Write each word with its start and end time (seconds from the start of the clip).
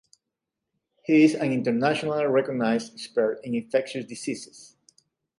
He 1.03 1.23
is 1.23 1.35
an 1.35 1.51
internationally 1.51 2.25
recognized 2.25 2.93
expert 2.95 3.39
in 3.43 3.53
infectious 3.53 4.03
diseases. 4.03 4.75